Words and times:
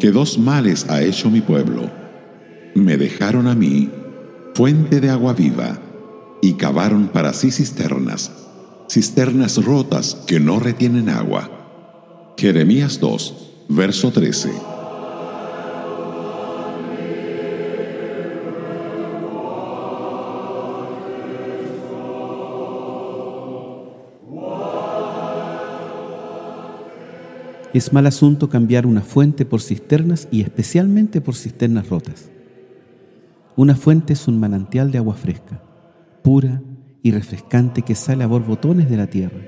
Porque 0.00 0.12
dos 0.12 0.38
males 0.38 0.86
ha 0.88 1.02
hecho 1.02 1.28
mi 1.28 1.42
pueblo. 1.42 1.90
Me 2.74 2.96
dejaron 2.96 3.46
a 3.46 3.54
mí, 3.54 3.90
fuente 4.54 4.98
de 4.98 5.10
agua 5.10 5.34
viva, 5.34 5.78
y 6.40 6.54
cavaron 6.54 7.08
para 7.08 7.34
sí 7.34 7.50
cisternas, 7.50 8.32
cisternas 8.88 9.62
rotas 9.62 10.14
que 10.26 10.40
no 10.40 10.58
retienen 10.58 11.10
agua. 11.10 11.50
Jeremías 12.38 12.98
2, 12.98 13.66
verso 13.68 14.10
13. 14.10 14.69
Es 27.72 27.92
mal 27.92 28.06
asunto 28.06 28.48
cambiar 28.48 28.84
una 28.84 29.00
fuente 29.00 29.44
por 29.44 29.60
cisternas 29.60 30.26
y 30.32 30.40
especialmente 30.40 31.20
por 31.20 31.36
cisternas 31.36 31.88
rotas. 31.88 32.28
Una 33.54 33.76
fuente 33.76 34.14
es 34.14 34.26
un 34.26 34.40
manantial 34.40 34.90
de 34.90 34.98
agua 34.98 35.14
fresca, 35.14 35.62
pura 36.22 36.62
y 37.02 37.12
refrescante 37.12 37.82
que 37.82 37.94
sale 37.94 38.24
a 38.24 38.26
borbotones 38.26 38.90
de 38.90 38.96
la 38.96 39.06
tierra. 39.06 39.40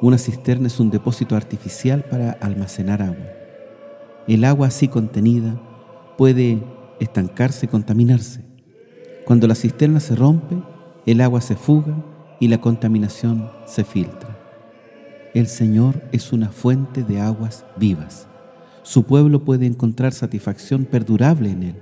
Una 0.00 0.16
cisterna 0.16 0.68
es 0.68 0.80
un 0.80 0.90
depósito 0.90 1.36
artificial 1.36 2.04
para 2.04 2.32
almacenar 2.32 3.02
agua. 3.02 3.26
El 4.26 4.44
agua 4.44 4.68
así 4.68 4.88
contenida 4.88 5.60
puede 6.16 6.62
estancarse 7.00 7.66
y 7.66 7.68
contaminarse. 7.68 8.44
Cuando 9.26 9.46
la 9.46 9.54
cisterna 9.54 10.00
se 10.00 10.16
rompe, 10.16 10.56
el 11.04 11.20
agua 11.20 11.42
se 11.42 11.56
fuga 11.56 12.02
y 12.40 12.48
la 12.48 12.62
contaminación 12.62 13.50
se 13.66 13.84
filtra. 13.84 14.29
El 15.32 15.46
Señor 15.46 16.02
es 16.10 16.32
una 16.32 16.48
fuente 16.48 17.04
de 17.04 17.20
aguas 17.20 17.64
vivas. 17.76 18.26
Su 18.82 19.04
pueblo 19.04 19.44
puede 19.44 19.64
encontrar 19.64 20.12
satisfacción 20.12 20.84
perdurable 20.84 21.52
en 21.52 21.62
Él. 21.62 21.74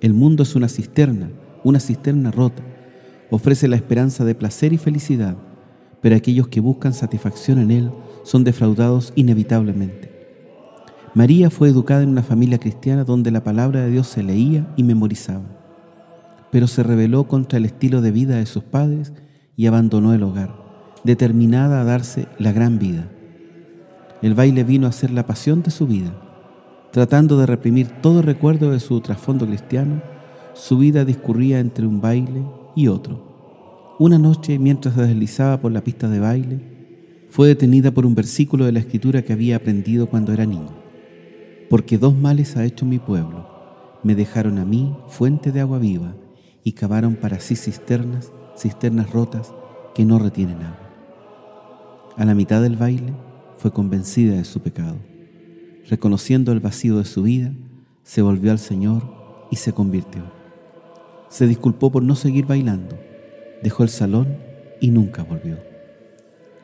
El 0.00 0.14
mundo 0.14 0.42
es 0.42 0.56
una 0.56 0.68
cisterna, 0.68 1.30
una 1.62 1.78
cisterna 1.78 2.32
rota. 2.32 2.64
Ofrece 3.30 3.68
la 3.68 3.76
esperanza 3.76 4.24
de 4.24 4.34
placer 4.34 4.72
y 4.72 4.78
felicidad, 4.78 5.36
pero 6.00 6.16
aquellos 6.16 6.48
que 6.48 6.58
buscan 6.58 6.92
satisfacción 6.92 7.60
en 7.60 7.70
Él 7.70 7.92
son 8.24 8.42
defraudados 8.42 9.12
inevitablemente. 9.14 10.10
María 11.14 11.50
fue 11.50 11.68
educada 11.68 12.02
en 12.02 12.08
una 12.08 12.24
familia 12.24 12.58
cristiana 12.58 13.04
donde 13.04 13.30
la 13.30 13.44
palabra 13.44 13.82
de 13.82 13.92
Dios 13.92 14.08
se 14.08 14.24
leía 14.24 14.66
y 14.76 14.82
memorizaba, 14.82 15.44
pero 16.50 16.66
se 16.66 16.82
rebeló 16.82 17.28
contra 17.28 17.58
el 17.58 17.64
estilo 17.64 18.00
de 18.00 18.10
vida 18.10 18.38
de 18.38 18.46
sus 18.46 18.64
padres 18.64 19.12
y 19.56 19.66
abandonó 19.66 20.14
el 20.14 20.24
hogar 20.24 20.61
determinada 21.04 21.80
a 21.80 21.84
darse 21.84 22.28
la 22.38 22.52
gran 22.52 22.78
vida. 22.78 23.08
El 24.22 24.34
baile 24.34 24.62
vino 24.62 24.86
a 24.86 24.92
ser 24.92 25.10
la 25.10 25.26
pasión 25.26 25.62
de 25.62 25.70
su 25.72 25.86
vida. 25.86 26.12
Tratando 26.92 27.38
de 27.38 27.46
reprimir 27.46 27.88
todo 28.00 28.22
recuerdo 28.22 28.70
de 28.70 28.78
su 28.78 29.00
trasfondo 29.00 29.46
cristiano, 29.46 30.02
su 30.54 30.78
vida 30.78 31.04
discurría 31.04 31.58
entre 31.58 31.86
un 31.86 32.00
baile 32.00 32.42
y 32.76 32.88
otro. 32.88 33.94
Una 33.98 34.18
noche, 34.18 34.58
mientras 34.58 34.94
se 34.94 35.02
deslizaba 35.02 35.60
por 35.60 35.72
la 35.72 35.82
pista 35.82 36.08
de 36.08 36.20
baile, 36.20 36.60
fue 37.30 37.48
detenida 37.48 37.90
por 37.90 38.04
un 38.06 38.14
versículo 38.14 38.66
de 38.66 38.72
la 38.72 38.78
escritura 38.78 39.22
que 39.22 39.32
había 39.32 39.56
aprendido 39.56 40.06
cuando 40.06 40.32
era 40.32 40.44
niño. 40.44 40.70
Porque 41.70 41.98
dos 41.98 42.14
males 42.14 42.56
ha 42.56 42.64
hecho 42.64 42.84
mi 42.84 42.98
pueblo. 42.98 43.48
Me 44.02 44.14
dejaron 44.14 44.58
a 44.58 44.64
mí 44.64 44.94
fuente 45.08 45.50
de 45.50 45.60
agua 45.60 45.78
viva 45.78 46.14
y 46.62 46.72
cavaron 46.72 47.16
para 47.16 47.40
sí 47.40 47.56
cisternas, 47.56 48.32
cisternas 48.56 49.10
rotas 49.10 49.52
que 49.94 50.04
no 50.04 50.18
retienen 50.18 50.58
agua. 50.58 50.91
A 52.16 52.26
la 52.26 52.34
mitad 52.34 52.60
del 52.60 52.76
baile 52.76 53.14
fue 53.56 53.72
convencida 53.72 54.34
de 54.34 54.44
su 54.44 54.60
pecado. 54.60 54.96
Reconociendo 55.88 56.52
el 56.52 56.60
vacío 56.60 56.98
de 56.98 57.06
su 57.06 57.22
vida, 57.22 57.52
se 58.02 58.20
volvió 58.20 58.52
al 58.52 58.58
Señor 58.58 59.46
y 59.50 59.56
se 59.56 59.72
convirtió. 59.72 60.22
Se 61.30 61.46
disculpó 61.46 61.90
por 61.90 62.02
no 62.02 62.14
seguir 62.14 62.44
bailando, 62.44 62.98
dejó 63.62 63.82
el 63.82 63.88
salón 63.88 64.36
y 64.80 64.90
nunca 64.90 65.22
volvió. 65.22 65.56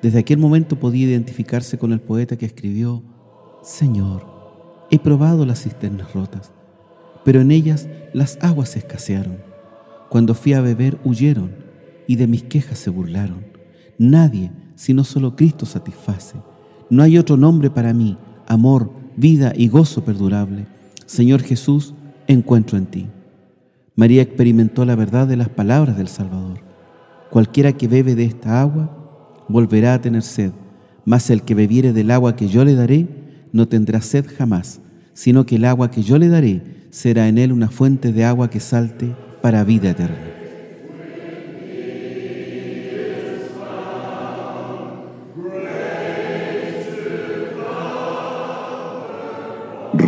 Desde 0.02 0.18
aquel 0.18 0.38
momento 0.38 0.78
podía 0.78 1.06
identificarse 1.06 1.78
con 1.78 1.92
el 1.92 2.00
poeta 2.00 2.36
que 2.36 2.46
escribió, 2.46 3.02
Señor, 3.62 4.26
he 4.90 4.98
probado 4.98 5.46
las 5.46 5.62
cisternas 5.62 6.12
rotas, 6.12 6.52
pero 7.24 7.40
en 7.40 7.50
ellas 7.50 7.88
las 8.12 8.38
aguas 8.42 8.76
escasearon. 8.76 9.38
Cuando 10.10 10.34
fui 10.34 10.52
a 10.52 10.60
beber 10.60 10.98
huyeron 11.04 11.56
y 12.06 12.16
de 12.16 12.26
mis 12.26 12.42
quejas 12.42 12.78
se 12.78 12.90
burlaron. 12.90 13.57
Nadie 13.98 14.50
sino 14.78 15.02
solo 15.02 15.34
Cristo 15.34 15.66
satisface. 15.66 16.36
No 16.88 17.02
hay 17.02 17.18
otro 17.18 17.36
nombre 17.36 17.68
para 17.68 17.92
mí, 17.92 18.16
amor, 18.46 18.92
vida 19.16 19.52
y 19.56 19.66
gozo 19.66 20.04
perdurable. 20.04 20.66
Señor 21.04 21.42
Jesús, 21.42 21.94
encuentro 22.28 22.78
en 22.78 22.86
ti. 22.86 23.08
María 23.96 24.22
experimentó 24.22 24.84
la 24.84 24.94
verdad 24.94 25.26
de 25.26 25.36
las 25.36 25.48
palabras 25.48 25.96
del 25.96 26.06
Salvador. 26.06 26.60
Cualquiera 27.28 27.72
que 27.72 27.88
bebe 27.88 28.14
de 28.14 28.24
esta 28.24 28.60
agua 28.60 29.44
volverá 29.48 29.94
a 29.94 30.00
tener 30.00 30.22
sed, 30.22 30.52
mas 31.04 31.28
el 31.28 31.42
que 31.42 31.56
bebiere 31.56 31.92
del 31.92 32.12
agua 32.12 32.36
que 32.36 32.46
yo 32.46 32.64
le 32.64 32.76
daré 32.76 33.08
no 33.52 33.66
tendrá 33.66 34.00
sed 34.00 34.26
jamás, 34.38 34.80
sino 35.12 35.44
que 35.44 35.56
el 35.56 35.64
agua 35.64 35.90
que 35.90 36.04
yo 36.04 36.18
le 36.18 36.28
daré 36.28 36.62
será 36.90 37.26
en 37.26 37.38
él 37.38 37.50
una 37.50 37.68
fuente 37.68 38.12
de 38.12 38.24
agua 38.24 38.48
que 38.48 38.60
salte 38.60 39.16
para 39.42 39.64
vida 39.64 39.90
eterna. 39.90 40.27